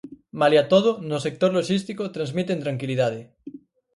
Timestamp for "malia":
0.41-0.63